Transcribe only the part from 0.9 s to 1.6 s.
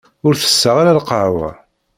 lqahwa.